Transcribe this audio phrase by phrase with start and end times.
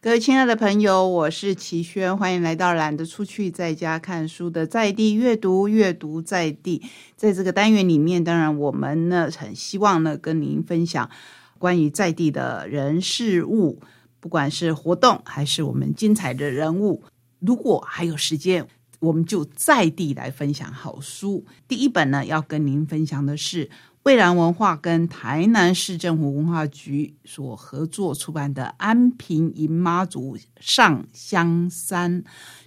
[0.00, 6.80] 各位亲爱的朋友，我是齐轩，欢迎来到懒得出去在家看书的在地阅读，阅读在地。
[7.16, 11.10] 在这个单元里面，当然我们呢很希望呢跟您分享
[11.58, 13.80] 关于在地的人事物，
[14.20, 17.02] 不管是活动还是我们精彩的人物。
[17.40, 18.68] 如果还有时间，
[19.00, 21.44] 我们就在地来分享好书。
[21.66, 23.68] 第一本呢，要跟您分享的是。
[24.08, 32.22] 蔚蓝文化跟台南市政府文化局所合作出版的《安平银妈祖上香山》，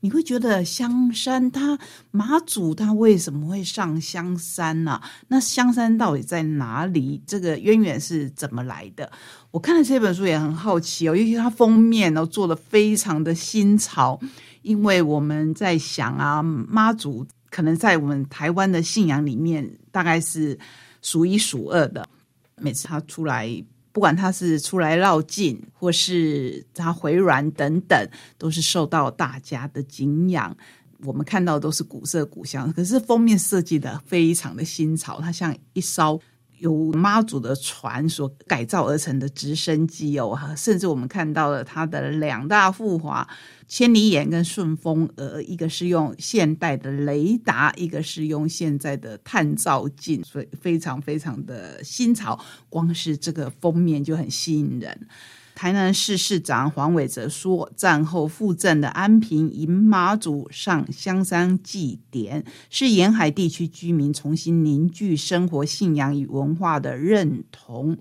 [0.00, 1.78] 你会觉得香山它
[2.10, 4.98] 妈祖它为什么会上香山呢？
[5.28, 7.22] 那香山到底在哪里？
[7.26, 9.12] 这个渊源是怎么来的？
[9.50, 14.18] 我看了这本书也很好奇哦，尤其它封面哦做的非常的新潮，
[14.62, 20.58] 因为我们在想啊，妈祖可能在我们台湾的信仰里面大概是。
[21.02, 22.06] 数一数二的，
[22.56, 23.48] 每次他出来，
[23.92, 30.56] 不管他是出来绕境，或是他回銮等等，都是受到大家的敬仰。
[31.00, 36.20] 我们看到都是古色古香，可是封面设计的非常的新潮，它像一艘。
[36.58, 43.28] 由妈祖的船所改造而成的直升机哦，甚至我们看到了它的两大富华
[43.68, 52.38] 千里眼跟顺风耳，一个是用现代的雷达，一个是用现在的探照镜，所以非常非常的新潮。
[52.68, 55.08] 光是这个封面就很吸引人。
[55.56, 67.96] 台南市市长黄伟哲说：“战后复振的安平迎妈祖上香山祭典，是沿海地区居民重新凝聚生活信仰与文化的认同。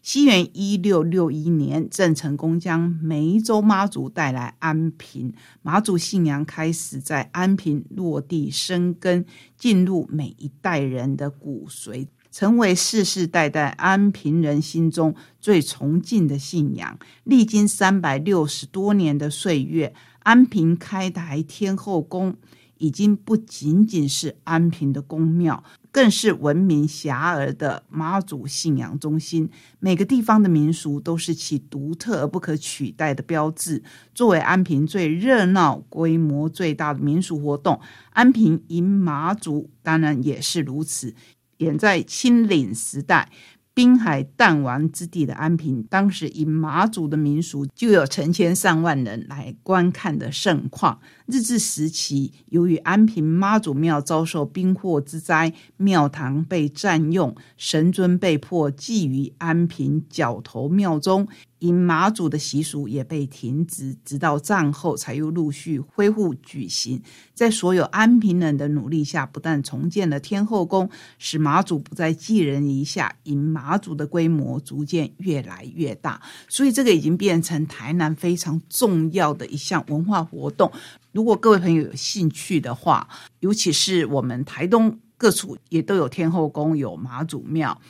[0.00, 9.26] 西元一六六一年，郑成功将梅州妈祖带来安平，妈祖信仰开始在安平落地生根，
[9.58, 16.98] 进入每一代人的骨髓。”成为世世代代安平人心中最崇敬的信仰。
[17.22, 22.34] 历经三百六十多年的岁月，安平开台天后宫
[22.78, 25.62] 已经不仅仅是安平的宫庙，
[25.92, 29.48] 更是闻名遐迩的妈祖信仰中心。
[29.78, 33.80] 每个地方的民俗都是其独特而不可取代的标志。
[34.12, 37.80] 作为安平最热闹、规模最大的民俗活动，
[38.10, 41.14] 安平迎妈祖当然也是如此。
[41.58, 43.30] 远在清岭时代。
[43.76, 51.00] 滨海弹丸之地的安平，当时以马祖的民俗，就有成千上万人来观看的盛况。
[51.26, 61.26] 日治时期，由于安平妈祖庙遭受兵祸之灾，庙堂被占用，神尊被迫寄于安平角头庙中，
[61.64, 67.02] 因马祖的习俗也被停止，直到战后才又陆续恢复举行。
[67.34, 70.88] 在所有安平人的努力下，不但重建了天后宫，
[71.18, 73.64] 使马祖不再寄人篱下，因马。
[73.64, 76.20] 马祖的规模逐渐越来越大，
[76.50, 80.70] 所以这个已经变成台南非常重要的一项文化活动。
[81.12, 83.08] 如果各位朋友有兴趣的话，
[83.40, 87.80] 尤其是我们台东各处也都有天后宫、有马祖庙，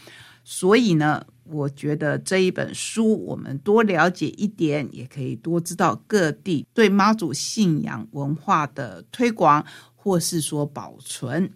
[0.45, 11.51] 所以呢，我觉得这一本书我们多了解一点，也可以多知道各地对妈祖信仰文化的推广，或是说保存。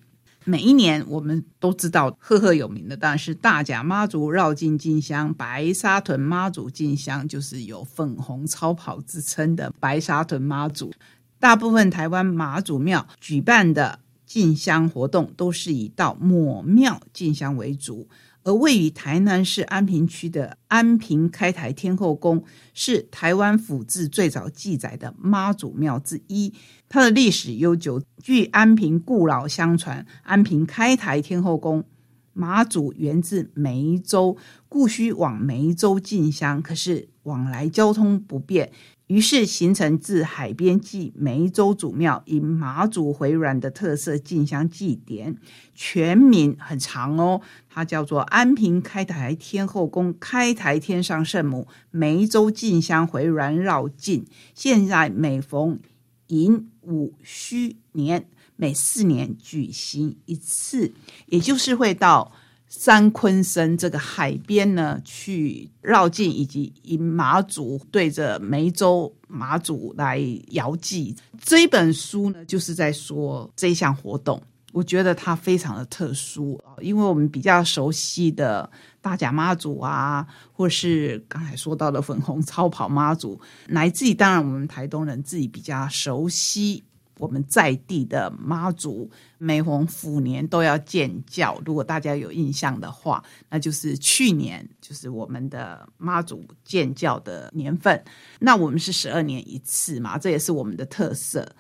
[0.45, 10.91] 每一年，我们都知道赫赫有名的，当然是大甲妈祖绕境进香，白沙屯妈祖进香，就是有粉红超跑之称的白沙屯妈祖。
[11.39, 18.09] 大部分台湾妈祖庙举办的进香活动，都是以到抹庙进香为主。
[18.49, 22.43] 而位于台南市安平区的安平开台天后宫，
[22.73, 26.55] 是台湾府志最早记载的妈祖庙之一。
[26.89, 31.85] 它的历史悠久，据安平故老相传，安平开台天后宫
[32.33, 38.73] 妈祖源自梅州，故需往梅州进香，可是往来交通不便。
[39.09, 45.37] 于是形成自海边祭梅州祖庙，以马祖回銮的特色进香祭典，
[45.75, 54.27] 全名很长哦，它叫做安平开台天后宫开台天上圣母梅州进香回銮绕境。
[54.55, 55.81] 现在每逢
[56.27, 60.93] 寅午戌年，每四年举行一次，
[61.27, 62.33] 也就是会到。
[62.69, 71.17] 三昆生这个海边呢，去绕境，以及以马祖对着梅州马祖来遥祭。
[71.41, 74.43] 这一本书呢，就是在说这一项活动。
[74.71, 86.85] 我觉得它非常的特殊啊，因为我们比较熟悉的大甲妈祖啊，或是刚才说到的粉红超跑妈祖，来自于当然我们台东人自己比较熟悉。
[87.19, 91.61] 我们在地的妈祖每逢虎年都要建教。
[91.65, 98.03] 如果大家有印象的话，那就是去年就是我们的妈祖建教的年份。
[98.41, 101.55] 那我们是十二年一次嘛，这也是我们的特色。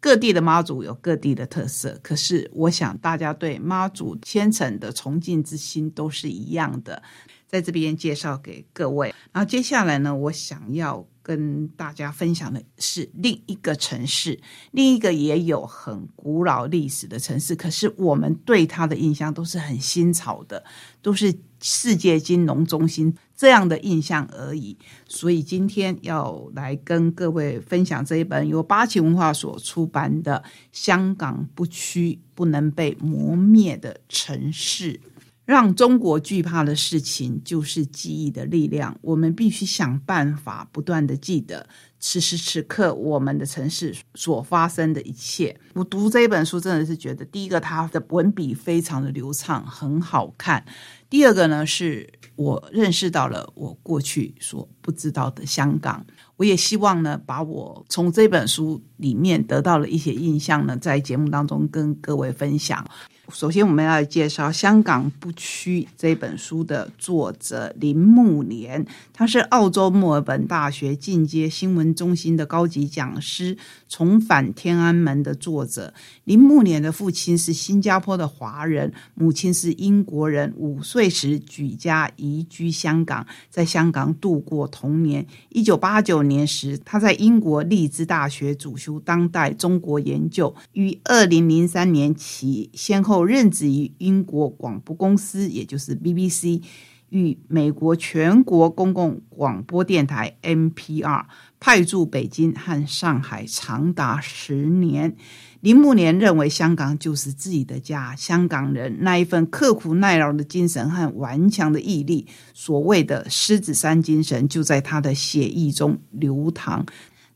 [0.00, 7.00] 各地的妈祖有各地的特色，可是我想大家对妈祖虔诚的崇敬之心都是一样的。
[7.46, 14.40] 在这边介绍给各位，然后接下来呢，我想要跟大家分享的是另一个城市，
[14.72, 20.64] 另一个也有很古老历史的城市，可是我们对它的印象都是很新潮的，
[21.00, 24.76] 都是世界金融中心这样的印象而已。
[25.06, 30.42] 所以今天要来跟各位分享这一本由八旗文化所出版的
[30.72, 34.94] 《香港不屈不能被磨灭的城市》。
[35.44, 38.96] 让中国惧怕的事情，就是记忆的力量。
[39.02, 41.66] 我们必须想办法，不断的记得
[41.98, 45.58] 此时此刻我们的城市所发生的一切。
[45.74, 50.62] 我读这本书，真的是觉得，第一个，它的文笔非常的流畅，很好看；
[51.10, 56.06] 第二个呢，是我认识到了我过去所不知道的香港。
[56.36, 62.84] 我也希望呢，把我从这本书里面得到了一些印象呢，在节目当中跟各位分享。
[63.32, 73.56] 首先，我们要介绍《香港不屈》这本书的作者林木莲，他是澳洲墨尔本大学进阶新闻中心的高级讲师，
[73.88, 75.94] 《重返天安门》的作者
[76.24, 80.52] 林木莲的父亲是新加坡的华人，母亲是英国人。
[80.56, 85.26] 五岁时举家移居香港，在香港度过童年。
[85.48, 96.62] 一九八九年时，他在英国利兹大学主修当代中国研究，于二零零三年起先后任职于英国广播公司，也就是 BBC，
[97.10, 101.24] 与美国全国公共广播电台 NPR
[101.60, 105.14] 派驻北京和上海长达十年。
[105.60, 116.84] 林木年认为，香港就是自己的家，香港人那一份刻苦耐劳的精神和顽强的毅力，所谓的狮子山精神，就在他的血液中流淌。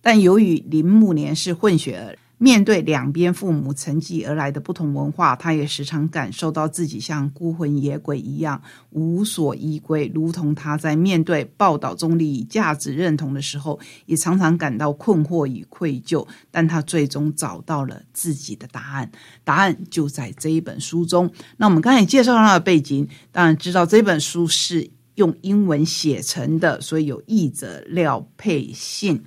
[0.01, 2.19] 但由于林木年是混血儿。
[2.39, 8.61] 面对两边父母承继而来的不同文化，他也时常感受到自己像孤魂野鬼一样
[8.91, 16.27] 无所依归，如同他在面对报道中立价值认同的时候，也常常感到困惑与愧疚。
[16.51, 19.11] 但他最终找到了自己的答案，
[19.43, 21.31] 答案就在这一本书中。
[21.57, 29.25] 那我们刚才介绍他的背景，当然知道这本书是用英文写成的，所以有译者廖佩信。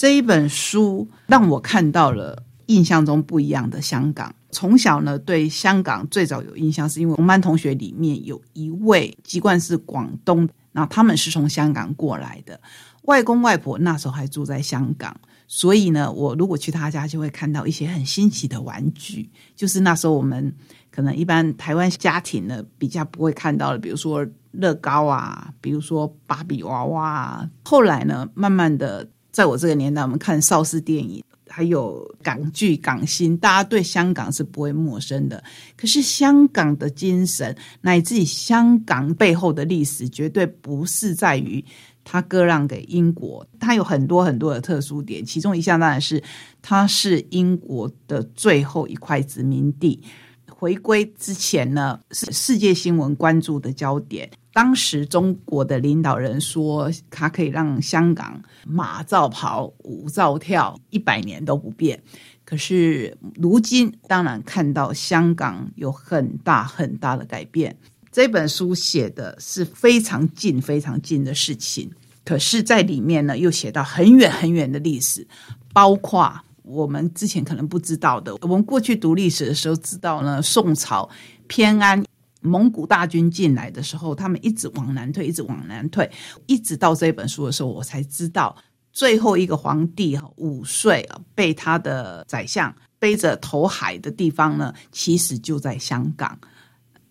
[0.00, 4.34] 这一本书让我看到了印象中不一样的香港。
[4.50, 12.58] 从小呢，对香港最早有印象，是因为同班同学里面有一位籍贯是广东，然后他们是从香港过来的，
[13.02, 15.14] 外公外婆那时候还住在香港，
[15.46, 20.56] 所以呢，我如果去他家，就会看到一些很新奇的玩具，就是那时候我们
[20.90, 27.50] 可能一般台湾家庭呢比较不会看到的，比如说乐高啊，比如说芭比娃娃啊。
[27.66, 29.06] 后来呢，慢慢的。
[29.30, 35.42] 在我这个年代，我们看邵氏电影，还有港剧、港星，大家对香港是不会陌生的。
[35.76, 41.64] 可是香港的精神，乃至于香港背后的历史，绝对不是在于
[42.04, 43.46] 它割让给英国。
[43.58, 46.22] 它有很多很多的特殊点，其中一项当然是
[46.60, 50.00] 它是英国的最后一块殖民地。
[50.48, 54.28] 回归之前呢，是世界新闻关注的焦点。
[54.52, 62.02] 当时中国的领导人说，他可以让香港马照跑，舞照跳，一百年都不变。
[62.44, 67.76] 可是如今，当然看到香港有很大很大的改变。
[68.10, 71.88] 这本书写的是非常近、非常近的事情，
[72.24, 75.24] 可是，在里面呢，又写到很远很远的历史，
[75.72, 78.34] 包括我们之前可能不知道的。
[78.40, 81.08] 我们过去读历史的时候，知道呢，宋朝
[81.46, 82.04] 偏安。
[82.40, 86.10] 蒙古大军进来的时候，他们一直往南退，一直往南退，
[86.46, 88.56] 一直到这本书的时候，我才知道
[88.92, 96.38] 最后一个皇帝五岁被他的宰相背着投海的地方呢，其实就在香港。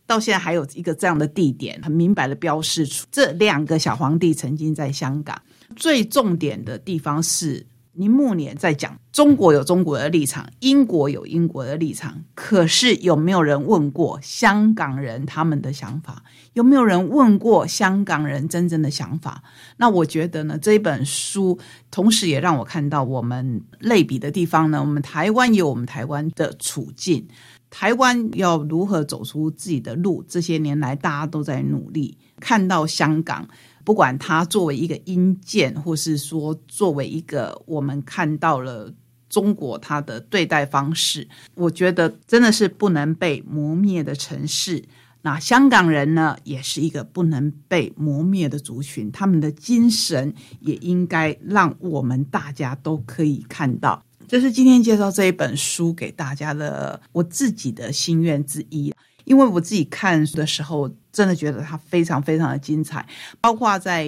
[0.06, 5.40] 到现在还有一个这样的地点，很明白的标示出这两个小皇帝曾经在香港。
[5.76, 7.66] 最重点的地方是。
[8.00, 12.24] 林木年在讲中国有中国的立场，英国有英国的立场。
[12.34, 16.24] 可是有没有人问过香港人他们的想法？
[16.54, 19.44] 有没有人问过香港人真正的想法？
[19.76, 21.60] 那我觉得呢，这一本书
[21.92, 24.80] 同时也让我看到我们类比的地方呢。
[24.80, 27.28] 我们台湾有我们台湾的处境，
[27.70, 30.24] 台湾要如何走出自己的路？
[30.26, 32.18] 这些年来大家都在努力。
[32.40, 33.46] 看到香港。
[33.90, 38.94] 不管它作为一个阴间，或是说作为一个我们看到了
[39.28, 44.84] 中国它的对待方式，我觉得真的是不能被磨灭的城市。
[45.24, 54.06] 那香港人呢，也是一个不能被磨灭的族群，他们的精神也应该让我们大家都可以看到。
[54.28, 58.94] 这是今天介绍这一本书给大家的我自己的心愿之一，
[59.26, 60.88] 因为我自己看书的时候，
[61.20, 63.06] 真的觉得他非常非常的精彩，
[63.42, 64.08] 包括在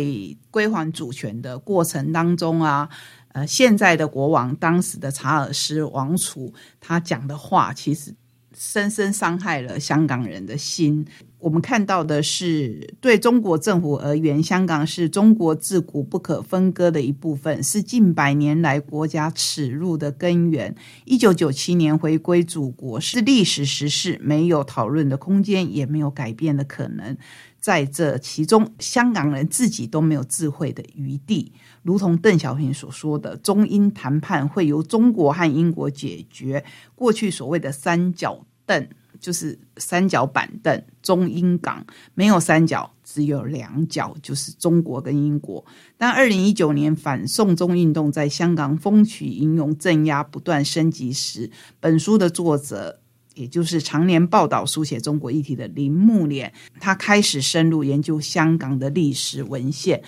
[0.50, 2.88] 归还主权的过程当中啊。
[3.34, 8.16] 呃，现在的国王，当时的查尔斯王储，他讲的话其实
[8.58, 11.06] 深深伤害了香港人的心。
[11.42, 20.76] 我们看到的是，对中国政府而言，香港是中国自古不可分割的一部分，是近百年来国家耻辱的根源。
[21.04, 27.18] 一九九七年回归祖国是历史时事，没有讨论的空间，也没有改变的可能。
[27.60, 31.52] 在这其中，香港人自己都没有智慧的余地。
[31.82, 36.64] 如同邓小平所说的，中英谈判会由中国和英国解决。
[36.94, 38.88] 过去所谓的三角凳，
[39.22, 45.64] 就是三角板凳，中英港没有三角，只有两角，就是中国跟英国。
[45.96, 51.50] 但二零一九年反送中运动在香港风起云涌、镇压不断升级时，
[51.80, 52.98] 本书的作者。
[53.34, 56.52] 也就是常年报道书写中国议题的林木莲，
[56.82, 60.04] 他开始深入研究香港的历史文献，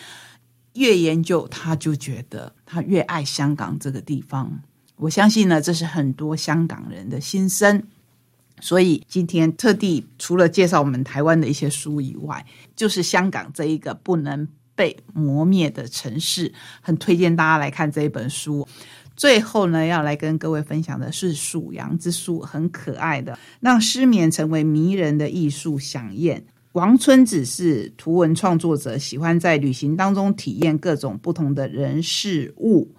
[0.74, 4.62] 越研究他就觉得他越爱香港这个地方。
[4.98, 7.82] 我相信呢，这是很多香港人的心声。
[8.64, 12.46] 所以今天特地除了介绍我们台湾的一些书以外，
[12.78, 18.66] 就是香港这一个不能被磨灭的城市，很推荐大家来看这一本书。
[19.18, 26.42] 最后呢，要来跟各位分享的是《属羊之书》，很可爱的，让失眠成为迷人的艺术飨宴。
[26.72, 32.96] 王春子是图文创作者，喜欢在旅行当中体验各种不同的人事物。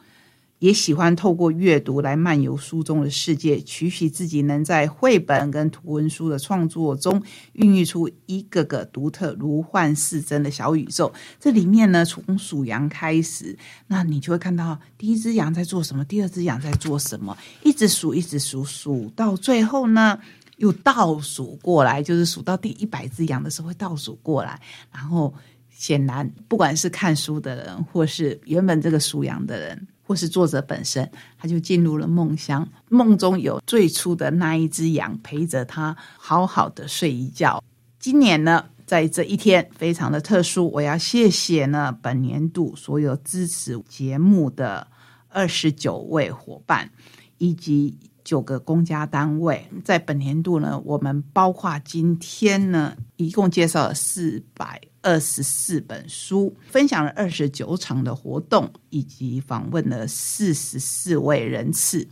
[0.65, 11.13] 也喜欢透过阅读来漫游书中的世界，取许自己能在绘本跟图文书的创作中孕育出一个个独特如幻似真的小宇宙。
[11.39, 13.55] 这里面呢，从数羊开始，
[13.89, 20.19] 那你就会看到第一只羊在做什么，第二只羊在做什么，一直数，一直数，数到最后呢，
[20.57, 24.59] 又倒数过来，就是数到第一百只羊的时候会倒数过来。
[24.91, 25.35] 然后，
[25.69, 29.87] 显然不管是看书的人，或是原本这个属羊的人。
[30.07, 37.63] 或是作者本身，他就进入了梦乡，梦中有最初的那一只羊陪着他，好好的睡一觉。
[37.99, 44.87] 今年呢，在这一天非常的特殊，我要谢谢呢本年度所有支持节目的
[45.31, 46.91] 二十九位伙伴，
[47.39, 49.67] 以及九个公家单位。
[49.83, 54.79] 在本年度呢，我们包括今天呢，一共介绍了四百。
[55.05, 62.09] 二十四本书，分享了二十九场的活动，以及访问了四十四位人次，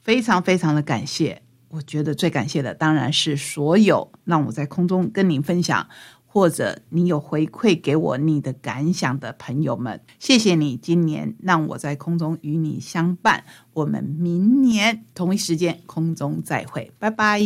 [0.00, 1.42] 非常非常的感谢。
[1.70, 5.86] 我觉得最感谢的当然是所有让我在空中跟您分享，
[6.24, 10.00] 或者你有回馈给我你的感想的朋友们。
[10.18, 13.44] 谢谢你今年让我在空中与你相伴。
[13.74, 17.42] 我们明年同一时间空中再会，拜拜。